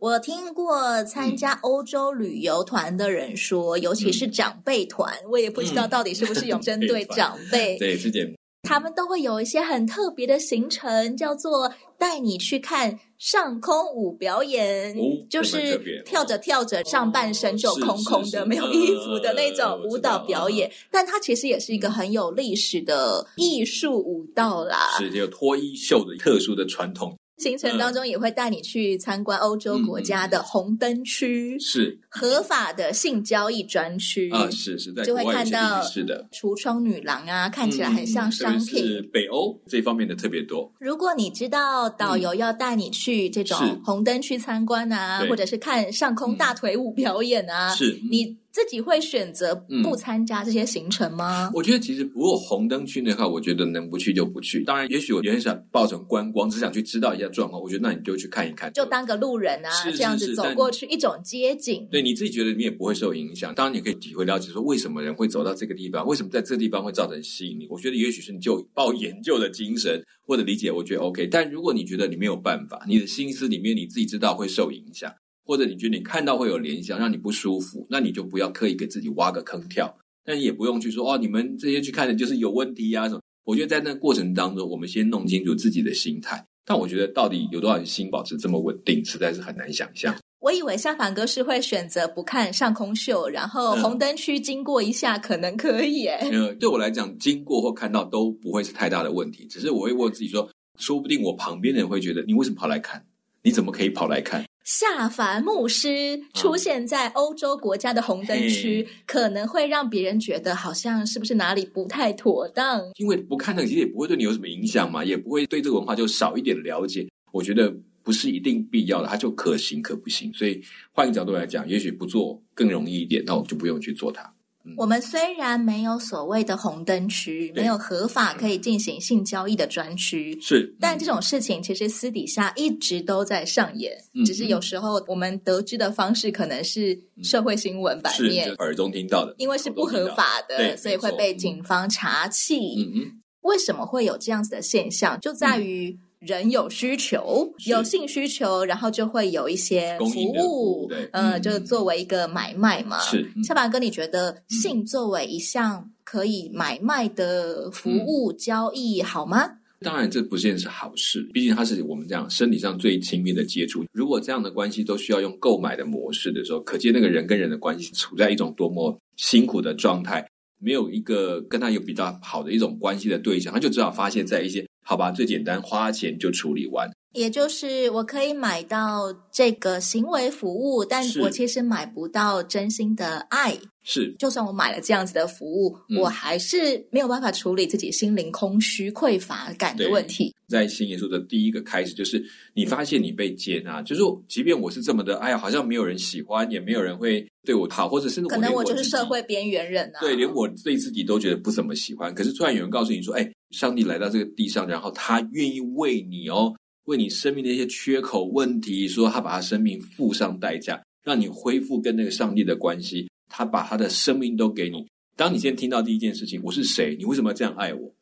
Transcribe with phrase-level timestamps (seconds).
[0.00, 7.76] 我听过参加欧洲旅游团的人说，嗯、尤其是长辈团，我也不知道到底是不是有针对 长辈。
[7.76, 20.70] 嗯、 对，之前他们都会有一些很特别的行程，叫做带你去看上空舞表演，哦、就是跳着跳着，上半身就空空的，没有衣服的那种舞蹈表演。
[20.90, 27.14] 但它其实也是一个很有历史的艺术舞蹈啦，是有脱衣秀的特殊的传统。
[27.40, 38.84] 行程当中也会带你去参观欧洲国家的红灯区，是合法的性交易专区啊，是是在就会看到是的橱窗女郎啊，看起来很像商品。
[38.86, 40.70] 是北欧这方面的特别多。
[40.78, 48.36] 如果你知道导游要带你去这种红灯区参观啊，或者是看上空大腿舞表演啊，是你。
[48.52, 51.48] 自己会选择不参加这些行程吗？
[51.48, 54.64] 嗯、我觉得其实如果红灯区那块，我觉得能不去就不去。
[54.64, 57.62] 当然，也许我也很想抱成观光，只想去知道一下状况。
[57.62, 61.86] 我觉得那你就去看一看，就当个路人啊，是是是，这样子走过去，一种街景。
[61.90, 63.54] 对，你自己觉得你也不会受影响。
[63.54, 67.68] 当然，你可以体会了解说为什么人会走到这个地方，为什么在这个地方会造成吸引力。
[67.70, 71.26] 我觉得也许是你就抱研究的精神或者理解，我觉得 OK。
[71.28, 75.12] 但如果你觉得你没有办法，你的心思里面你自己知道会受影响。
[75.50, 79.92] 或者你觉得你看到会有联想，让你不舒服，那你就不要刻意给自己挖个坑跳。
[80.24, 83.20] 但你也不用去说哦，你们这些去看的就是有问题呀、啊、什么。
[83.42, 86.40] 我觉得在那过程当中，我们先弄清楚自己的心态。
[86.64, 90.14] 但我觉得到底有多少人心保持这么稳定，实在是很难想象。
[90.38, 96.06] 我以为下凡哥是会选择不看上空秀，然后 红灯区经过一下可能可以。
[96.06, 99.46] 哎、嗯，呃，对我来讲，经过或看到都不会是太大的问题。
[99.46, 100.48] 只是我会问自己说，
[100.78, 103.04] 说不定我旁边的人会觉得，你为什么跑来看？
[103.42, 104.44] 你怎么可以跑来看？
[104.70, 112.80] 下凡牧师出现在欧洲国家的红灯区，啊、可能会让别人觉得好像是不是哪里不太妥当？
[112.94, 117.08] 因为不看那个，其实也不会对你有什么影响嘛，也不会对这个文化就少一点了解。
[117.32, 120.32] 我觉得不是一定必要的，它就可行可不行。
[120.32, 124.32] 所以换个角度来讲，也许不做更容易一点，那我就不用去做它。
[124.76, 142.84] 我们虽然没有所谓的红灯区，没有合法可以进行性交易的专区，是，但这种事情其实私底下一直都在上演，嗯、只是有时候我们得知的方式可能是社会新闻版面，是耳中听到的，因为是不合法的，所以会被警方查缉。
[142.84, 145.20] 嗯嗯，为什么会有这样子的现象？
[145.20, 145.98] 就在于。
[146.20, 153.00] 人有需求，有性需求，然后就会有一些服务，对，呃，嗯、就作为一个买卖嘛。
[153.00, 159.50] 是，下巴哥，你觉得性作为一项可以买卖的服务、嗯、交易好吗？
[159.80, 163.82] 当然，这不见得是好事，毕竟它是我们这样身体上最亲密的接触。
[163.90, 170.22] 如果这样的关系都需要用购买的模式的时候，可见那个人跟人的关系处在一种多么辛苦的状态，
[170.58, 174.66] 没有一个跟他有比较好的一种关系的对象，他就只好发泄在一些。
[174.90, 176.90] 好吧，最简单，花钱就处理完。
[177.12, 183.56] 也就是我可以买到这个行为服务，但我其实买不到真心的爱。
[183.84, 190.34] 是，就算我买了这样子的服务，嗯、我还是没有办法处理自己心灵空虚、匮乏感的问题。
[190.48, 192.20] 在新耶稣的第一个开始，就是
[192.54, 200.00] 你发现你被接纳，就是即便我是这么的，哎呀，好像没有人喜欢，也没有人会对我好，或者甚至可能我就是社会边缘人啊。
[200.00, 202.12] 对，连我对自己都觉得不怎么喜欢。
[202.12, 203.30] 可是突然有人告诉你说，哎。
[203.50, 213.08] 上帝来到这个地上，然后他愿意为你哦，为你生命的一些缺口问题，说他把他生命付上代价，让你恢复跟那个上帝的关系。
[213.28, 214.84] 他把他的生命都给你。
[215.14, 216.96] 当你先听到第一件事情，我是谁？
[216.98, 217.94] 你为什么要这样爱我？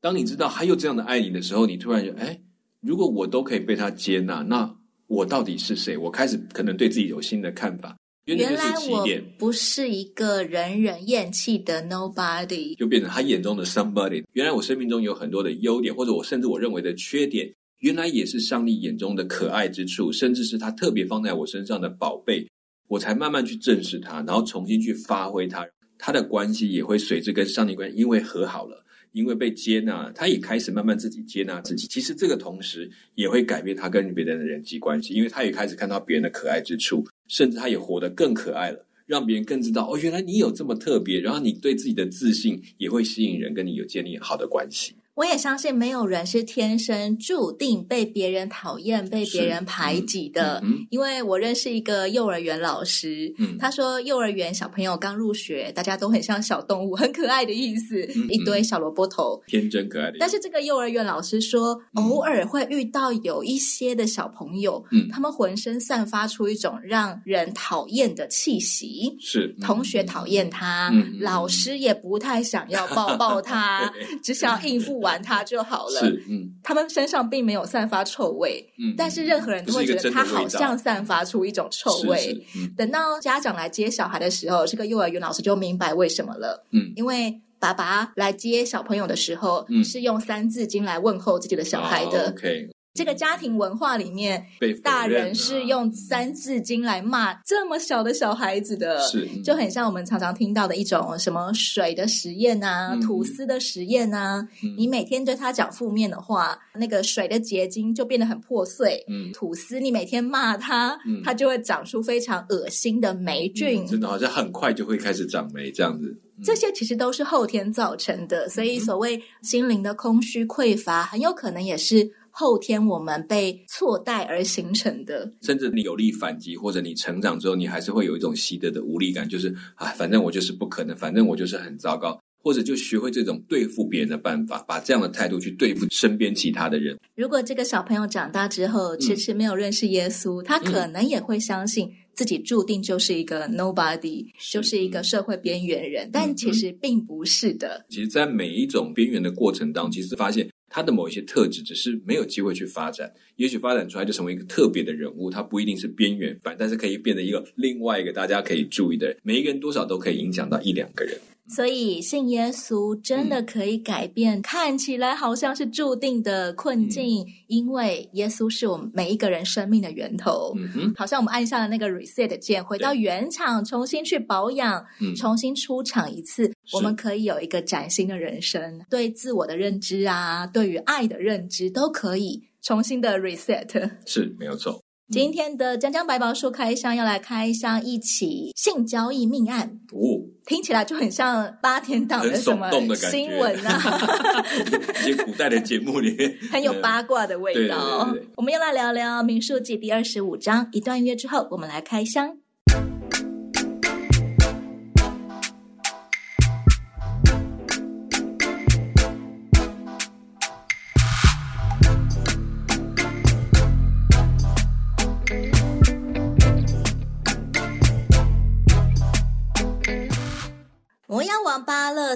[0.00, 2.40] 当你知道还有这样的爱你的时候，你突然觉得，哎，
[2.80, 4.74] 如果我都可以被他接纳，那
[5.06, 5.98] 我到底是谁？
[5.98, 7.94] 我开始可能对自己有新的看法。
[8.36, 9.06] 原来我
[9.38, 14.24] 不是一个人人厌弃的 nobody，就变成他眼中的 somebody。
[14.32, 22.46] 原来我生命中有很多的优点，或者我甚至我认为的缺点，原来也是上帝眼中的可爱之处，甚至是他特别放在我身上的宝贝。
[22.88, 25.66] 我才慢慢去正视他，然后重新去发挥他。
[25.96, 31.86] 他的关系也会随之跟上帝关系，因为和好了，因为被接纳，他也开始慢慢自己接纳自己。
[31.86, 37.06] 其实这个同时也会改变他跟别人的人际关系，因为他也开始看到别人的可爱之处。
[37.28, 41.20] 甚至他也活得更可爱了，让别人更知道哦，原来你有这么特别。
[41.20, 44.94] 然后你对自己的自信也会吸引人跟你有建立好的关系。
[45.20, 50.58] 我也相信没有人是天生注定被别人讨厌、被别人排挤的。
[50.64, 60.16] 嗯嗯、因为我认识一个幼儿园老师，嗯、他说幼儿园小朋友刚入学，大家都很像小动物，很可爱的意思，一堆小萝卜头，天真可爱的。
[60.18, 73.92] 但是这个幼儿园老师说，嗯、偶尔会遇到有一些的小朋友，嗯、他们浑身散发出一种让人讨厌的气息，是、嗯、同学讨厌他，嗯、老师也不太想要抱抱他，
[74.24, 75.09] 只想要应付完。
[75.10, 76.00] 管他就好了。
[76.00, 82.46] 是，嗯，他们身上并没有散发臭味，嗯，但是任何人都会觉得他好像散发出一种臭味。
[82.56, 86.64] 嗯，等到家长来接小孩的时候，这个幼儿园老师就明白为什么了。
[86.70, 92.30] 嗯，因为爸爸来接小朋友的时候，嗯，是用三字经来问候自己的小孩的。
[92.30, 92.70] OK。
[92.92, 94.44] 这个家庭文化里面，
[94.82, 104.46] 大人是用三字经来骂这么小的小孩子的，是就很像我们常常听到的一种什么水的实验啊，嗯、吐司的实验啊。
[104.64, 109.04] 嗯、你每天对他讲负面的话，那个水的结晶就变得很破碎。
[109.08, 113.84] 嗯，吐司你每天骂他，嗯、他就会长出非常恶心的霉菌。
[113.84, 116.08] 嗯、真的好像很快就会开始长霉这样子。
[116.38, 122.10] 嗯、这些其实都是后天造成的，所以所谓心灵的空虚匮乏，很有可能也是。
[122.30, 136.98] 后天我们被错待而形成的，甚至你有力反击，或者你成长之后，你还是会有一种习得的无力感，就是啊，反正我就是不可能，反正我就是很糟糕，或者就学会这种对付别人的办法，把这样的态度去对付身边其他的人。
[137.14, 147.84] 如果这个小朋友长大之后迟迟没有认识耶稣，嗯、他可能也会相信自己注定就是一个 nobody，是就是一个社会边缘人，嗯、但其实并不是的。
[147.90, 150.48] 其实，在每一种边缘的过程当中，其实发现。
[150.70, 155.28] 他的某一些特质只是没有机会去发展，也许发展出来就成为一个特别的人物。
[155.28, 159.16] 他不一定是边缘，反但是可以变得一个另外一个大家可以注意的人。
[159.22, 161.18] 每一个人多少都可以影响到一两个人。
[161.48, 170.54] 所以信耶稣真的可以改变、嗯、看起来好像是注定的困境，嗯、因为耶稣是我们每一个人生命的源头。
[170.56, 178.80] 嗯哼，好像我们按下了那个 reset 键，回到原厂，重新去保养，嗯、重新出厂一次，我们可以有一个崭新的人生。
[178.88, 183.90] 对自我的认知啊，对于爱的认知，都可以重新的 reset。
[184.06, 184.80] 是，没有错。
[185.10, 193.98] 今天的江江百宝书开箱要来开箱一起性交易命案哦，听起来就很像八点档的什么新闻啊，
[195.06, 198.04] 一些古代的节目里面很有八卦的味道。
[198.04, 200.68] 对对对对，我们要来聊聊《民数记》第二十五章。
[200.72, 202.36] 一段音乐之后，我们来开箱。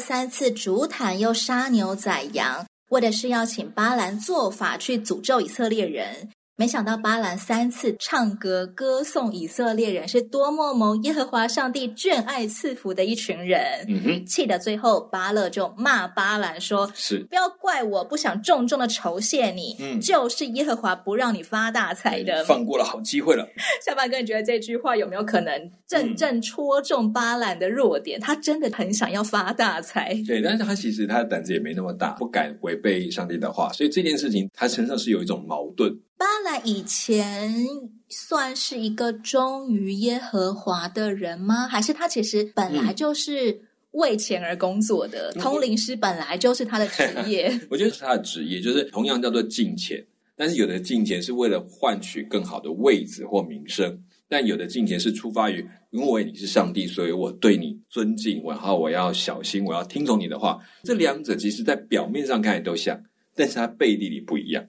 [0.06, 6.28] 三次主坦，又杀牛宰羊，为的是要请巴兰做法去诅咒以色列人。
[6.56, 23.44] 没想到巴兰三次唱歌歌颂以色列人是多么蒙耶和华上帝眷爱赐福的一群人，嗯哼，气得最后巴勒就骂巴兰说：“是不要怪我不想重重的酬谢你，嗯，就是耶和华不让你发大财的，放过了好机会了。”
[23.84, 28.20] 小马哥，你觉得这句话有没有可能真正戳中巴兰的弱点？
[28.20, 35.92] 嗯、他真的很想要发大财，对，但是他其实他的胆子也没那么大，不敢违背上帝的话，所以这件事情他身上是有一种矛盾。
[36.16, 37.66] 巴兰以前
[38.08, 41.66] 算是一个忠于耶和华的人吗？
[41.66, 45.32] 还是他其实本来就是为钱而工作的？
[45.34, 47.60] 嗯、通灵师本来就是他的职业。
[47.68, 50.04] 我觉得是他的职业，就是同样叫做敬钱。
[50.36, 60.58] 但是有的敬钱是为了换取更好的位子或名声，但有的敬钱是出发于因为你是上帝，所以我对你尊敬，然后我要小心，我要听从你的话。
[60.82, 63.00] 这两者其实在表面上看来都像，
[63.36, 64.64] 但是它背地里不一样。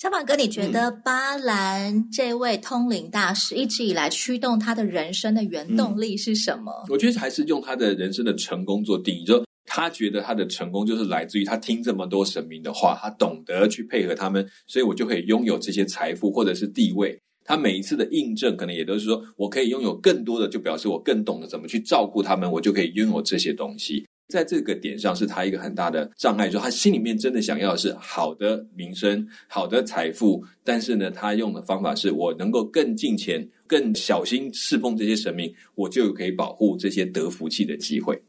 [0.00, 6.70] 小马哥，你觉得巴兰这位通灵大师一直以来驱动他的人生的原动力是什么？
[6.84, 17.18] 嗯，我觉得还是用他的人生的成功做定义，就他觉得他的成功就是来自于他听这么多神明的话，他懂得去配合他们，所以我就可以拥有这些财富或者是地位。
[17.44, 24.06] 他每一次的印证，可能也都是说我可以拥有更多的，就表示我更懂得怎么去照顾他们，我就可以拥有这些东西。
[24.28, 38.20] 在这个点上，是他一个很大的障碍，就他心里面真的想要的是好的名声、好的财富，但是呢，他用的方法是我能够更进钱、更小心侍奉这些神明，我就可以保护这些得福气的机会。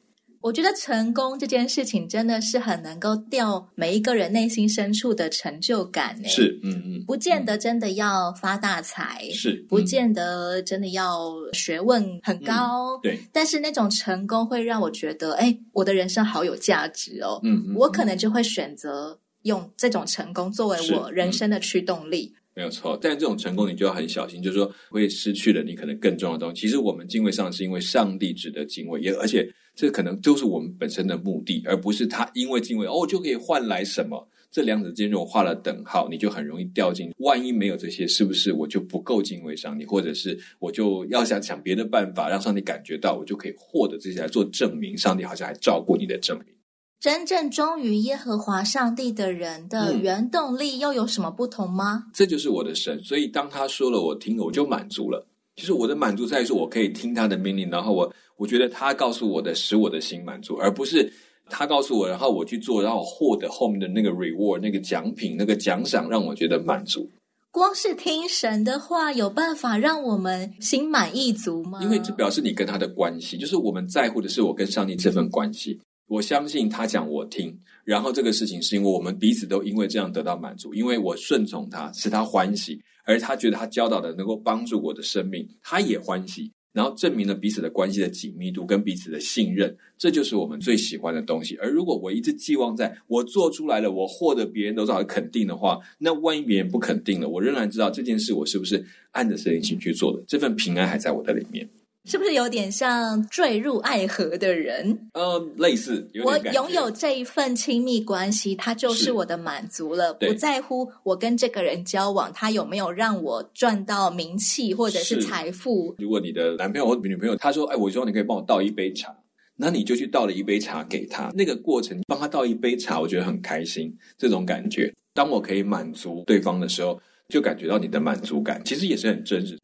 [0.42, 6.30] 我觉得成功这件事情真的是很能够吊每一个人内心深处的成就感诶。
[6.30, 13.20] 是，嗯嗯，不见得真的要发大财，是，嗯、不见得真的要学问很高，嗯、对。
[13.34, 17.40] 但是那种成功会让我觉得，哎，我的人生好有价值哦。
[17.44, 22.34] 嗯，嗯，我可能就会选择用这种成功作为我人生的驱动力。
[22.60, 26.60] 没有错，但这种成功你就要很小心，就是说会失去了你可能更重要的东西。
[26.60, 34.28] 其实我们敬畏上帝是因为上帝值得敬畏，也而且这可能就是我们本身的目的，而不是他因为敬畏哦就可以换来什么。
[34.52, 46.59] 这两者之间如果画了等号，你就很容易掉进万一没有这些，是不是我就不够敬畏上帝，或者是我就要想想别的办法让上帝感觉到我就可以获得这些来做证明，上帝好像还照顾你的证明。
[47.00, 52.04] 真正忠于耶和华上帝的人的原动力又有什么不同吗？
[52.08, 55.26] 嗯，这就是我的神，所以当他说了，我听了，我就满足了。
[55.56, 61.10] 其实我的满足在于说，我可以听他的命令，然后我我觉得他告诉我的使我的心满足，而不是
[61.50, 67.10] 他告诉我，然后我去做，然后获得后面的那个 reward、那个奖品、那个奖赏，让我觉得满足。
[67.52, 71.80] 光是听神的话，有办法让我们心满意足吗？
[71.82, 75.80] 因为这表示你跟他的关系，就是我们在乎的是我跟上帝这份关系。
[76.10, 91.56] 我相信他讲我听，然后这个事情是因为我们彼此都因为这样得到满足，因为我顺从他，使他欢喜，而他觉得他教导的能够帮助我的生命，他也欢喜，然后证明了彼此的关系的紧密度跟彼此的信任，这就是我们最喜欢的东西。
[91.58, 101.70] 而如果我一直寄望在我做出来了，我获得别人都找肯定的话，那万一别人不肯定了，我仍然知道这件事我是不是按着神心去做的，这份平安还在我的里面。
[102.10, 105.10] 是不是有点像坠入爱河的人？
[105.14, 106.10] 呃，类似。
[106.26, 110.12] 我拥有这一份亲密关系，它就是我的满足了。
[110.16, 115.94] 不在乎我跟这个人交往，他有没有让我赚到名气或者是财富。
[116.00, 119.16] 如果你的男朋友或女朋友他说：“哎，我希望你可以帮我倒一杯茶。”
[119.56, 121.30] 那你就去倒了一杯茶给他。
[121.36, 123.96] 那个过程帮他倒一杯茶，我觉得很开心。
[124.18, 129.59] 这种感觉，当我可以满足对方的时候，就感觉到你的满足感，其实也是很真实。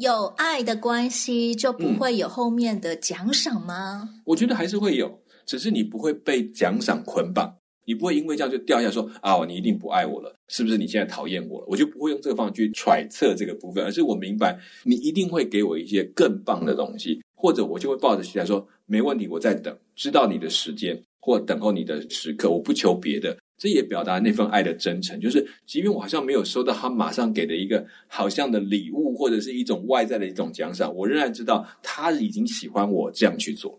[0.00, 4.08] 有爱的关系就不会有后面的奖赏吗？
[4.24, 7.54] 我觉得还是会有，只是你不会被奖赏捆绑，
[7.84, 10.78] 你不会因为这样就掉下说啊，你一定不爱我了，是不是？
[10.78, 11.66] 你现在讨厌我了？
[11.68, 23.36] 我就不会用这个方法去揣测这个部分，而是我明白你一定会给我一些更棒的东西，或者我就会抱着期待说没问题，我在等，知道你的时间或等候你的时刻，我不求别的。
[23.60, 33.78] 这也表达那份爱的真诚，就是即便我好像没有收到他马上给的一个好像的礼物，或者是一种外在的一种奖赏，我仍然知道他已经喜欢我这样去做。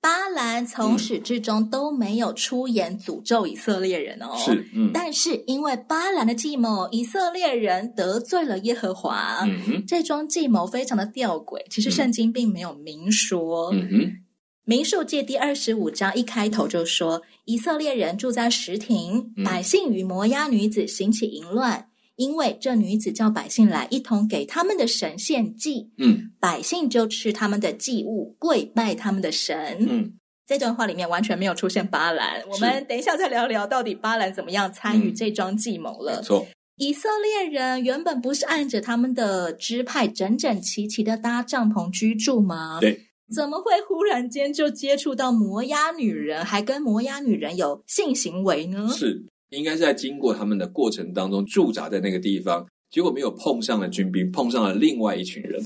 [0.00, 9.38] 巴兰从始至终都没有出言诅咒以色列人哦，是，嗯，但是因为巴兰的计谋，以色列人得罪了耶和华。
[9.46, 13.72] 嗯哼，这桩计谋非常的吊诡，其实圣经并没有明说。
[13.72, 14.23] 嗯哼。
[14.66, 29.76] 民数记第二十五章一开头就说，以色列人住在石亭，百姓与摩押女子行起淫乱，因为这女子叫百姓来一同给他们的神献祭，嗯，百姓就吃他们的祭物，跪拜他们的神。
[29.80, 30.14] 嗯，
[30.46, 36.16] 这段话里面完全没有出现巴兰，我们等一下再聊聊到底巴兰怎么样参与这桩计谋了。
[36.16, 36.46] 没错，
[36.78, 42.78] 以色列人原本不是按着他们的支派整整齐齐的搭帐篷居住吗？
[42.80, 43.03] 对。
[43.32, 48.88] 怎么会忽然间就接触到摩押女人，还跟摩押女人有性行为呢？
[48.92, 55.64] 是，应该是在经过他们的过程当中驻扎在那个地方，结果没有碰上了军兵，碰上了另外一群人，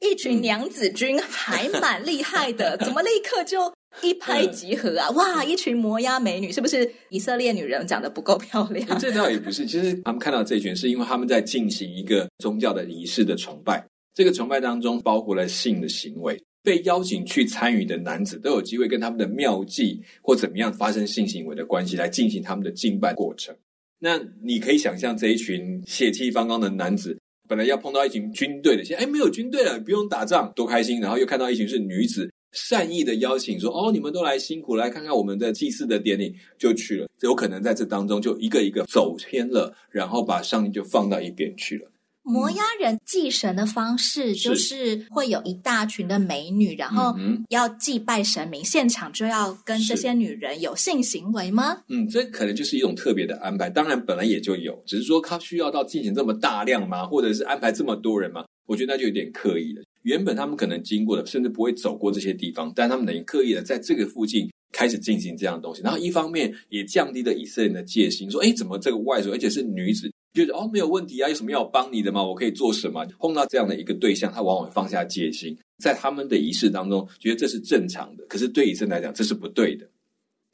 [0.00, 2.76] 一群娘子军，还蛮厉害的。
[2.78, 3.72] 怎么立刻就
[4.02, 5.10] 一拍即合啊？
[5.10, 8.98] 哇，一群摩押美女，是不是以色列女人长得不够漂亮？
[8.98, 13.84] 这倒也不是，其实他们看到这一群，是因为他们在进行一个宗教的仪式的崇拜，
[14.14, 16.38] 这个崇拜当中包括了性的行为。
[16.62, 23.54] 被邀请去参与的男子都有机会跟他们的妙计或怎么样发生性行为的关系，来进行他们的敬拜过程。
[23.98, 31.00] 那你可以想象这一群血气方刚的男子，本来要碰到一群军队的，现在哎没有军队了，不用打仗，多开心！
[31.00, 41.90] 然后又看到一群是女子，善意的邀请说：“哦，你们都来辛苦，来看看我们的祭祀的典礼，就去了。”有可能在这当中就一个一个走偏了，然后把上帝就放到一边去了。
[42.28, 47.16] 摩押人祭神的方式就是会有一大群的美女，然后
[47.48, 51.78] 要祭拜神明，现场就要跟这些女人有性行为吗？
[51.88, 53.70] 嗯，这可能就是一种特别的安排。
[53.70, 57.06] 当然，本来也就有，只是说他需要到进行这么大量吗？
[57.06, 58.44] 或者是安排这么多人吗？
[58.66, 59.82] 我觉得那就有点刻意了。
[60.02, 65.80] 原本他们可能经过的，甚至不会走过这些地方，但他们等于刻意的在这个附近开始进行这样的东西。
[65.82, 72.22] 然后一方面也降低了以色列人的戒心，说：“哎，怎么这个外族，而且是女子？”觉得哦，没有问题啊，有什么要帮你的吗？
[72.22, 73.04] 我可以做什么？
[73.18, 78.24] 碰到这样的一个对象，他往往会放下戒心，在他们的仪式当中，觉得这是正常的。
[78.28, 79.88] 可是对以色列来讲，这是不对的。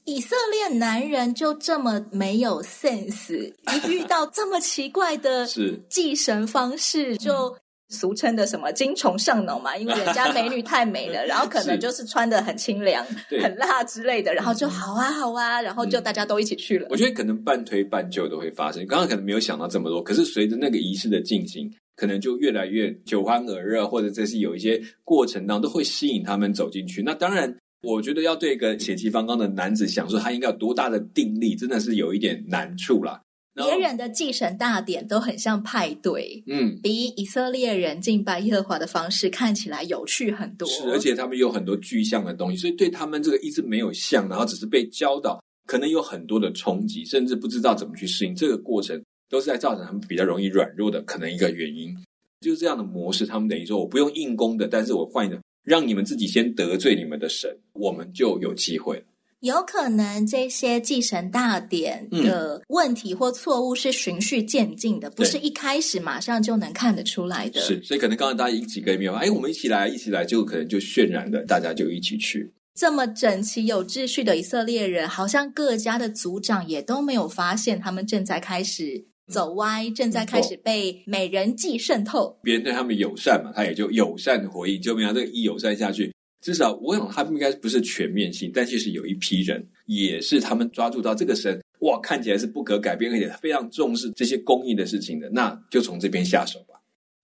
[0.06, 7.56] 以色列男人就这么没有 sense，一遇到这么奇怪的 是祭神方式，就
[7.94, 13.06] 俗称的什么精虫上脑嘛，因为人家美女太美了， 然后可能就是穿的很清凉、
[13.40, 16.88] 很辣之类的，然后就好啊好啊，然后就大家都一起去了。
[16.90, 27.02] 我觉得可能半推半就都会发生，刚刚可能没有想到这么多，可是随着那个仪式的进行，可能就越来越酒酣耳热，或者这是有一些过程当中都会吸引他们走进去。
[27.02, 33.20] 那当然，我觉得要对一个血气方刚的男子想说他应该有多大的定力，真的是有一点难处啦。
[33.54, 40.68] 别人的祭神大典都很像派对，嗯，比以色列人敬拜耶和华的方式看起来有趣很多。
[40.68, 48.34] 是，而且他们有很多具象的东西，所以对他们这个一直没有像，然后只是被教导，可能有很多的冲击，甚至不知道怎么去适应。
[48.34, 51.94] 这个过程都是在造成他们比较容易软弱的可能一个原因。
[52.40, 59.04] 就是这样的模式，他们等于说我不用硬攻的，但是我换一个，让你们自己先得罪你们的神，我们就有机会了。
[59.44, 67.60] 有可能这些继承大典的问题或错误是循序渐进的，嗯、不是一开始马上就能看得出来的。
[67.60, 72.50] 是，所以可能刚刚大家一几个没有，哎，我们一起来，一起来，就可能就渲染的，大家就一起去。
[72.74, 82.34] 这么整齐有秩序的以色列人，好像各家的族长也都没有发现，他们正在开始走歪，嗯、正在开始被美人计渗透。
[82.42, 86.13] 别人对他们友善嘛，他也就友善的回应，就没有这个一友善下去。
[86.44, 96.74] 至少我想，他们应该不是全面性，但其实有一批人也是他们抓住到这个神，哇，看起来是不可改变，而且非常重视这些公益的事情的，那就从这边下手吧。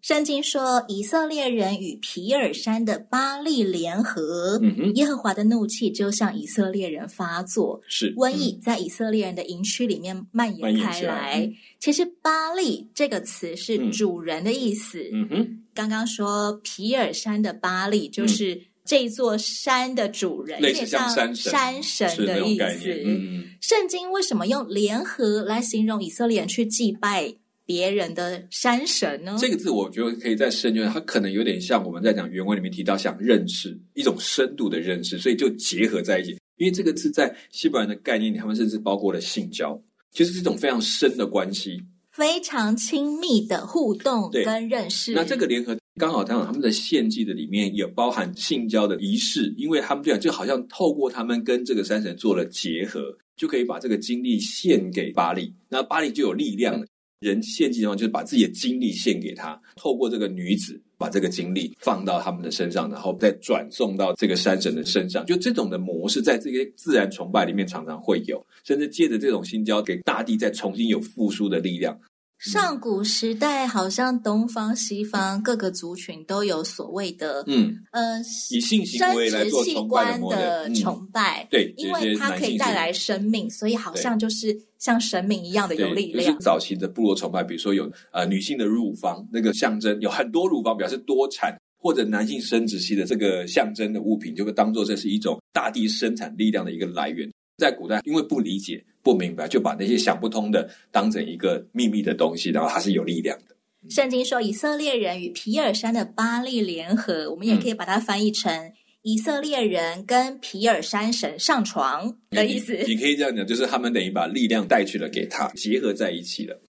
[0.00, 11.44] 圣经说，以色列人与皮尔山的巴利联合，嗯，耶和华的怒气就向以色列人发作，是瘟疫在以色列人的营区里面蔓延开来。
[11.44, 18.60] 嗯、其实“巴利”这个词是主人的意思，嗯哼，刚刚说皮尔山的巴利就是、嗯。
[18.84, 23.02] 这座山的主人，有点像山神的意思。
[23.04, 27.34] 嗯、圣经为什么用联合来形容以色列人去祭拜
[27.64, 29.36] 别人的山神呢？
[29.38, 36.36] 这个字我觉得可以再深究，它可能有点像我们在讲原文里面提到，想认识一种深度的认识，所以就结合在一起。
[36.56, 39.80] 因为这个字在希伯来的概念里，他们甚至包括了性交，
[40.12, 41.80] 就是这种非常深的关系。
[42.12, 45.12] 非常亲密的互动跟认识。
[45.12, 56.86] 那这个联合刚好，刚好他们的献祭的里面也包含性交的仪式，因为他们这样就好像透过他们跟这个山神做了结合，就可以把这个精力献给巴利，那巴利就有力量了。
[57.20, 65.26] 人献祭的话，就是把自己的精力献给他，透过这个女子把这个精力放到他们的身上，然后再转送到这个山神的身上。
[65.26, 71.94] 就这种的模式，在这些自然崇拜里面常常会有，甚至借着这种性交，给大地再重新有复苏的力量。
[72.40, 78.18] 上古时代，好像东方、西方各个族群都有所谓的，嗯，呃，
[78.50, 86.26] 以性行为来做崇拜的崇拜，对，因为它可以带来生命，所以好像就是像神明一样的有力量。
[86.26, 97.30] 就是早期的部落崇拜，比如说有呃女性的乳房那个象征，有很多乳房表示多产，或者男性生殖器的这个象征的物品，就会当做这是一种大地生产力量的一个来源。
[97.58, 103.56] 在古代，因为不理解、不明白，就把那些想不通的当成一个秘密的东西，然后它是有力量的。
[103.88, 112.76] 圣经说，以色列人与皮尔山的巴利联合，我们也可以把它翻译成以色列人跟皮尔山神上床的意思。
[112.86, 116.60] 你，你可以这样讲，就是他们等于把力量带去了给他，结合在一起了。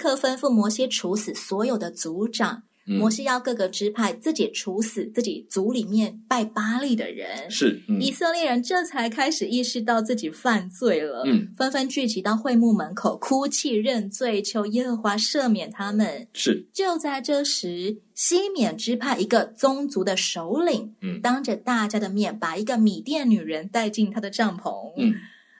[0.00, 2.62] 刻吩咐摩西处死所有的族长。
[2.86, 7.48] 嗯、摩西要各个支派自己处死自己族里面拜巴利的人。
[7.50, 16.26] 是，嗯、以色列人这才开始意识到自己犯罪了，嗯，纷纷聚集到会幕门口哭泣认罪，求耶和华赦免他们。
[16.32, 25.14] 是，就在这时，西缅支派一个宗族的首领，嗯，当着大家的面把一个米甸女人带进他的帐篷，嗯，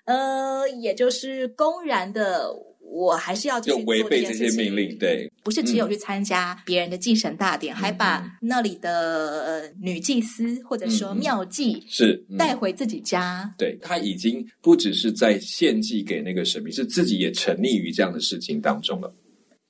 [0.07, 2.69] 呃，也就是公然的。
[2.90, 13.55] 我还是要继续违背这些命令，对，不是只有去参加别人的祭神大典，嗯、还把那里的女祭司或者说庙妓、嗯、是、嗯、带回自己家。
[13.57, 19.14] 对，他已经不只是在献祭给那个神明，是自己也沉溺于这样的事情当中了。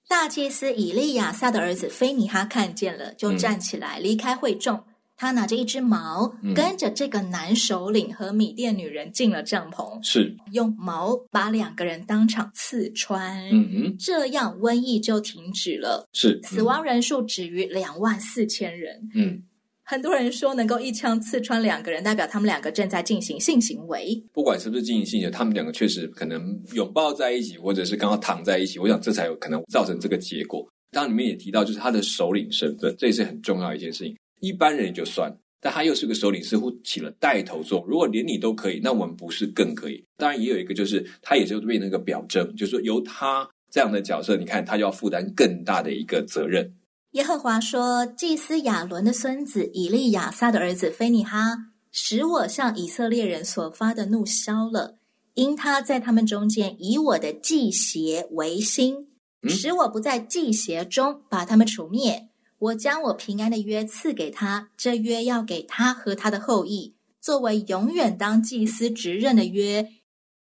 [0.09, 4.83] 大祭司以利亚撒的儿子菲尼哈看见了，就站起来离开会众。
[5.21, 19.43] 嗯他拿着一只矛，跟着这个男首领和米甸女人进了帐篷，是用矛把两个人当场刺穿，嗯哼，这样瘟疫就停止了，是、嗯、死亡人数止于两万四千人，嗯，
[19.85, 24.25] 很多人说能够一枪刺穿两个人，代表他们两个正在进行性行为。
[24.33, 28.79] 不管是不是进行性行为，他们两个确实可能拥抱在一起，或者是刚好躺在一起。
[28.79, 30.67] 我想这才有可能造成这个结果。
[30.91, 34.17] 当然里面也提到，就是他的首领身份，这也是很重要的一件事情。
[34.41, 37.89] 一般人也就算，但他又是个首领，似乎起了带头作用。
[37.89, 40.05] 如果连你都可以，那我们不是更可以？
[40.17, 46.75] 当然也有一个，就是他也就变成一个表征，就是说由他这样的角色，你看他就要负担更大的一个责任。
[47.13, 51.57] 耶和华说：“祭司亚伦的孙子以利亚撒的儿子非尼哈，
[51.91, 54.97] 使我向以色列人所发的怒消了，
[55.35, 59.09] 因他在他们中间以我的祭邪为心，
[59.49, 62.29] 使我不在祭邪中把他们除灭。
[62.61, 69.89] 我将我平安的约赐给他，这约要给他和他的后裔，作为永远当祭司职任的约，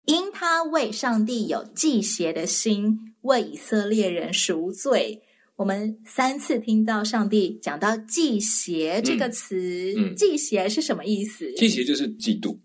[0.05, 5.23] 因他为上帝有祭邪的心，为以色列人赎罪。”
[5.55, 11.51] 我们三次听到上帝讲到“忌邪”这个词，“嗯嗯、忌邪”是什么意思？
[11.53, 12.57] 忌邪就是嫉妒，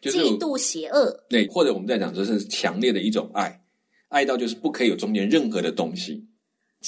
[0.00, 1.24] 就是、嫉妒邪恶。
[1.28, 3.60] 对，或者我们在讲，这是强烈的一种爱，
[4.08, 6.24] 爱到就是不可以有中间任何的东西。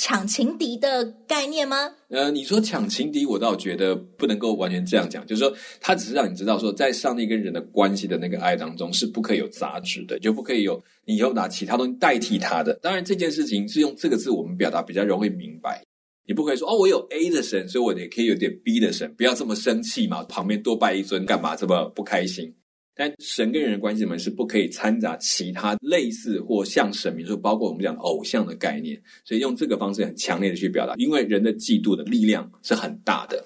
[0.00, 1.90] 抢情敌的概念吗？
[2.08, 5.26] 呃，你说抢情敌，我倒觉得不能够完全这样讲。
[5.26, 12.72] 就是说，他只是让你知道说，在上帝跟人的关系的那个爱当中，是不可以有杂质的，就不可以有你以后拿其他东西代替他的。
[12.74, 15.82] 当然，这件事情是用这个字，我们表达比较容易明白。
[16.28, 20.22] 你不可以说哦，我有 A 的神，所以我也可以有点 B 的神，不要这么生气嘛。
[20.28, 22.54] 旁边多拜一尊，干嘛这么不开心？
[22.98, 33.44] 但神跟人的关系里面是不可以掺杂其他类似或像神明，就包括我们讲的偶像的概念，所以用这个方式很强烈的去表达，因为人的嫉妒的力量是很大的。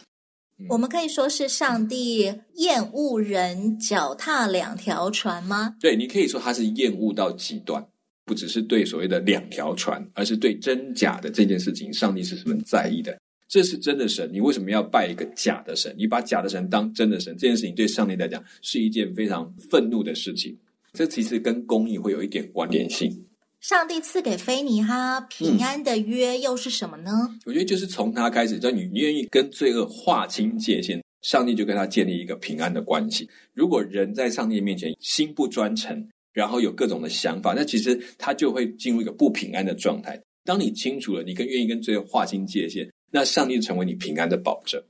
[0.58, 5.76] 嗯、我们可以说是上帝厌恶人脚踏两条船吗？
[5.78, 7.86] 对，你可以说他是厌恶到极端，
[8.24, 13.18] 不只是对所谓的两条船，而是对真假的这件事情，上帝是十分在意的。
[13.52, 15.94] 这是真的神，你为什么要拜一个假的神？
[15.98, 20.56] 你把假的神当真的神，这件事情对上帝来讲是一件非常愤怒的事情。
[20.94, 23.12] 这其实跟公义会有一点关联性。
[23.60, 27.10] 上帝赐给非尼哈平安的约又是什么呢？
[27.28, 33.28] 嗯，我觉得就是从他开始，就你愿意跟罪恶划清界限，上帝就跟他建立一个平安的关系。
[33.52, 40.18] 如果人在上帝面前心不专诚，然后有各种的想法，那其实他就会进入一个不平安的状态。
[40.42, 42.90] 当你清楚了，你更愿意跟罪恶划清界限。
[43.12, 44.82] 那上帝成为你平安的保证。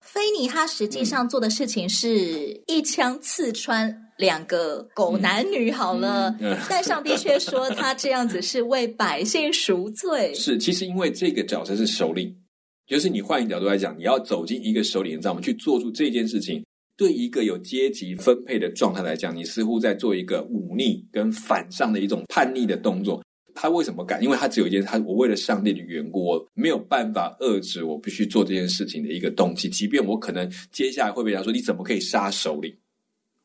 [0.00, 10.32] 非尼他实际上做的事情是一枪刺穿两个狗男女，好了，嗯嗯、但上帝却说他这样子是为百姓赎罪。
[10.34, 12.34] 是，其实因为这个角色是首领，
[12.86, 16.64] 就是你换一个角度来讲，你要走进一个首领的帐篷去做出这件事情，
[16.96, 23.22] 对一个有阶级分配的状态来讲，你似乎在做一个忤逆跟反上的一种叛逆的动作。
[23.60, 24.22] 他为什么敢？
[24.22, 29.68] 因为他只有一件事，他我为了上帝的缘故，我没有办法遏制我必须做这件事情的一个动机。
[29.68, 32.72] 即便我可能接下来会被他说，你怎么可以杀首领？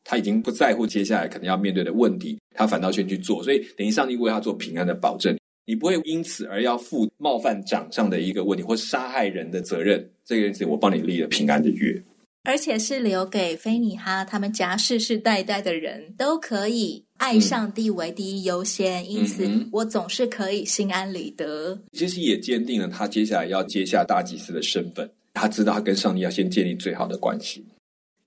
[0.04, 3.42] 他已经不在乎接下来可能要面对的问题，他反倒先去做。
[3.42, 10.08] 所以等于上帝为他做平安的保证，你不会因此而要负冒犯掌上的一个问题或杀害人的责任。
[10.24, 12.00] 这件事情我帮你立了平安的约。
[12.44, 21.78] 而且是留给菲尼哈他们家世世代代的人都可以爱上帝为第一优先，嗯、因此我总是可以心安理得。
[21.92, 27.64] 其实也坚定了他接下来要接下大祭司的身份，他知道他跟上帝要先建立最好的关系。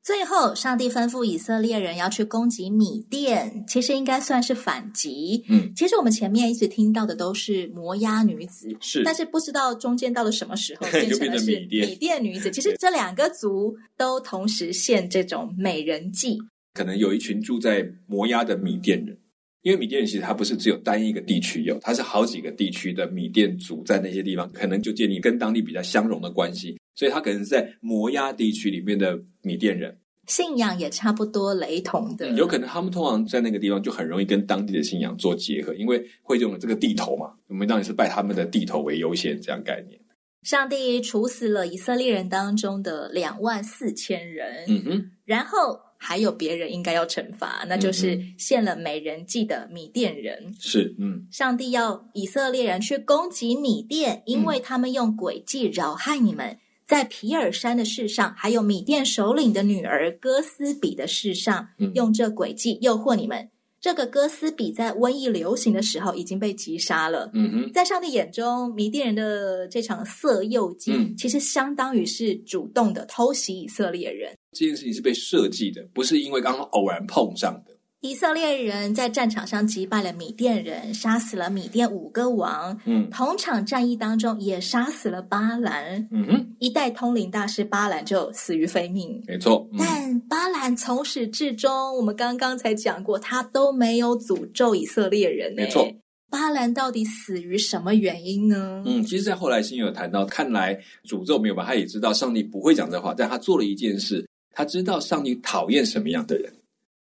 [0.08, 5.44] 最后，上帝吩咐以色列人要去攻击米甸，其实应该算是反击。
[5.50, 12.50] 嗯，其实我们前面一直听到的都是摩押女子，是，但是不知道中间到了什么时候 变成了是米甸女子。
[12.56, 16.40] 其实这两个族都同时现这种美人计。
[16.74, 19.18] 可能有一群住在摩押的米甸人，
[19.62, 26.78] 因为米甸人其实它不是只有单一个地区有，它是好几个地区的米甸族在那些地方，可能就建立跟当地比较相融的关系。
[26.96, 32.28] 所以他可能是在摩押地区里面的米甸人，信仰也差不多雷同的。
[32.32, 37.34] 有可能他们通常在那个地方就很容易跟当地的信仰做结合，因为会用了这个地头嘛。
[37.48, 40.00] 我们当然是拜他们的地头为优先，这样概念。
[40.42, 50.56] 上帝处死了以色列人当中的两万四千人，嗯哼，然后还有别人应该要惩罚，那就是献了美人计的米甸人。
[50.60, 56.58] 是，嗯，上帝要以色列人去攻击米甸，因为他们用诡计扰害你们。
[56.86, 63.50] 在皮尔山的事上，还有米甸首领的女儿哥斯比的事上，嗯、用这诡计诱惑你们。
[63.80, 67.30] 这个哥斯比在瘟疫流行的时候已经被击杀了。
[67.34, 74.34] 嗯哼，在上帝眼中，米甸人的这场色诱计，嗯、其实相当于是主动的偷袭以色列人。
[74.58, 77.74] 这件事情是被设计的，不是因为刚刚偶然碰上的。
[78.02, 82.80] 以色列人在战场上击败了米甸人，杀死了米甸五个王。
[82.86, 86.08] 嗯，同场战役当中也杀死了巴兰。
[86.12, 89.22] 嗯哼，一代通灵大师巴兰就死于非命。
[89.28, 89.68] 没错。
[89.74, 95.54] 嗯、但巴兰从始至终，我们刚刚才讲过，他都没有诅咒以色列人。
[95.56, 95.88] 没错。
[96.30, 98.84] 巴兰到底死于什么原因呢？
[98.86, 101.64] 嗯，其实，在后来新有谈到，看来诅咒没有吧？
[101.66, 104.27] 他也知道上帝不会讲这话，但他做了一件事，
[104.58, 106.52] 他知道上帝讨厌什么样的人。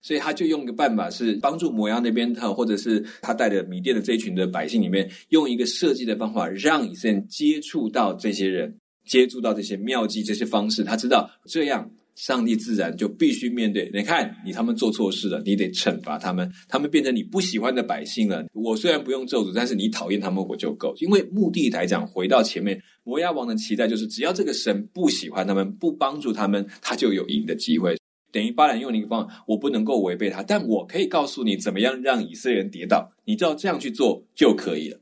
[0.02, 10.84] 所以他就用一个办法，是帮助摩押那边他或者是他带着米甸的这一群的百姓里面，用一个设计的方法，让以色列人接触到这些人，接触到这些妙计，这些方式。
[10.84, 13.90] 他知道这样，上帝自然就必须面对。
[13.92, 18.46] 你看，你他们做错事了，你得惩罚他们，他们变成你不喜欢的百姓了。
[18.54, 20.94] 我虽然不用咒诅，但是你讨厌他们，我就够。
[21.00, 27.98] 因为目的来讲，回到前面，摩押王的期待就是，只要这个神不喜欢他们，不帮助他们，他就有赢的机会。
[28.32, 35.00] 等于巴兰用了一个方法，我不能够违背他，但我可以告诉你怎么样让以色列人跌倒，你只要这样去做就可以了。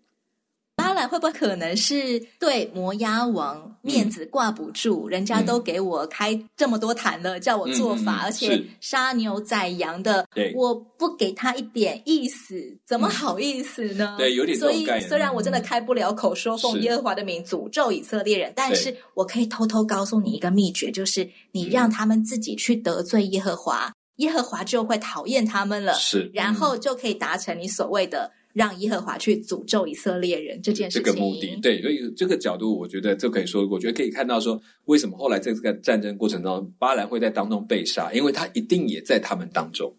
[1.07, 5.07] 会不会可能是对摩押王面子挂不住？
[5.07, 14.15] 嗯、人家都给我开这么多坛了，嗯、叫我做法，嗯、而且杀牛宰羊的，我不给他一点意思，怎么好意思呢？
[14.15, 28.31] 嗯、对，有点所以虽然我真的开不了口说奉耶和华的名诅咒以色列人，但是我可以偷偷告诉你一个秘诀，就是你让他们自己去得罪耶和华，耶和华就会讨厌他们了，是，然后就可以达成你所谓的。
[28.53, 39.93] 让耶和华去诅咒以色列人这件事情，这个目的对，所以这个角度，我觉得就可以说，我觉得可以看到说，为什么后来在这个战争过程中，巴兰会在当中被杀，因为他一定也在他们当中。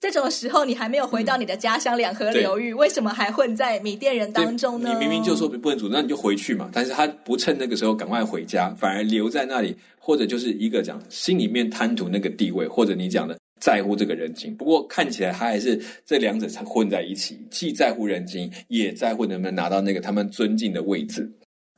[0.00, 4.92] 这种时候，你还没有回到你的家乡两河流域，嗯、为什么还混在米甸人当中呢？
[4.92, 6.68] 你明明就说不能诅咒，那你就回去嘛。
[6.70, 13.38] 但是他不趁那个时候赶快回家，反而留在那里，或者就是一个讲心里面贪图那个地位，或者你讲的。
[13.64, 21.32] 在乎这个人情，不过看起来他还是这两者才混在一起，既在乎人情，也在乎能不能拿到那个他们尊敬的位置。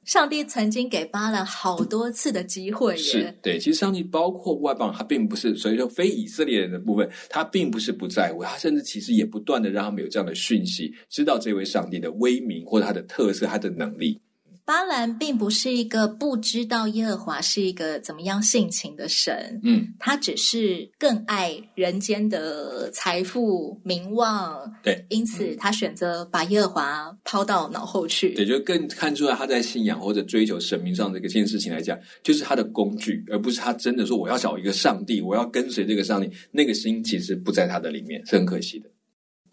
[0.05, 3.57] 上帝曾经给巴兰好多次的机会，是对。
[3.57, 14.21] 其实上帝包括外邦，他并不是，所以说非以色列人的部分，他并不是不在乎，他甚至其实也不断的让他们有这样的讯息，知道这位上帝的威名或者他的特色，他的能力。
[14.67, 38.91] 巴兰并不是一个不知道耶和华是一个怎么样性情的神，嗯，他只是更爱人间的财富、名望，对，因此他选择把耶和华抛到脑后去，也，就更看出来他在信仰或者追求神明上这个件事情来讲，就是他的工具，而不是他真的说我要找一个上帝，我要跟随这个上帝，那个心其实不在他的里面，是很可惜的。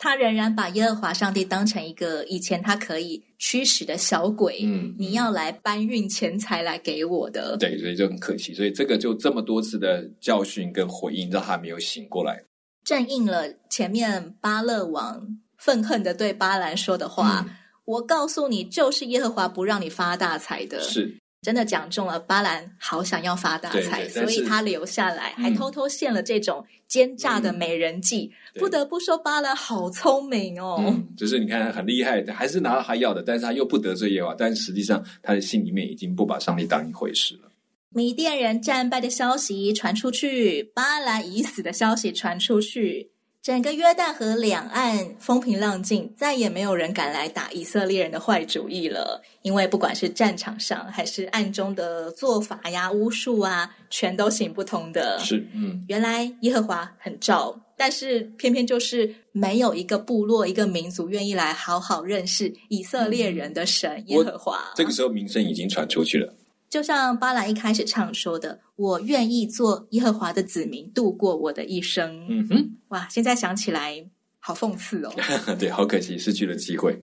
[0.03, 8.53] 他仍然把耶和华上帝当成一个以前他可以驱使的小鬼，嗯，你要来搬运钱财来给我的，对，所以就很可惜。
[8.53, 12.43] 所以这个就这么多次的教训跟回应，让他没有醒过来，
[12.83, 21.17] 正应了前面巴勒王愤恨的对巴兰说的话：“嗯、我告诉你，就是耶和华不让你发大财的。”是。
[21.43, 28.31] 真的讲中了，巴兰好想要发大财，所以他留下来，还偷偷献了这种奸诈的美人计。
[28.55, 30.77] 嗯、不得不说，巴兰好聪明哦。
[30.79, 37.51] 嗯，就是你看很厉害，还是拿到他要的，但是他又不得罪耶和华，但实际上他的心里面已经不把上帝当一回事了。
[37.89, 43.11] 米甸人战败的消息传出去，巴兰已死的消息传出去。
[43.43, 49.21] 整个约旦河两岸风平浪静，再也没有人敢来打以色列人的坏主意了。
[49.41, 55.19] 因为不管是战场上，还是暗中的做法呀、巫术啊，全都行不通的。
[55.19, 64.71] 是，嗯，原来耶和华很照，但是偏偏就是没有一个部落、一个民族愿意来好好认识以色列人的神、嗯、耶和华。
[64.73, 66.33] 这个时候名声已经传出去了。
[66.73, 73.07] 就像巴兰一开始唱说的：“我愿意做耶和华的子民，度过我的一生。”嗯哼，哇！
[73.11, 74.03] 现在想起来
[74.39, 75.13] 好讽刺哦。
[75.59, 76.99] 对，好可惜，失去了机会。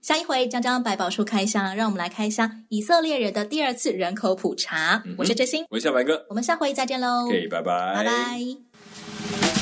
[0.00, 5.02] 下一回将将百宝书开箱，让我们来开箱以色列人的第二次人口普查。
[5.04, 7.26] 嗯、我是真心，我是小白哥，我们下回再见喽。
[7.26, 9.59] OK，拜拜，拜拜。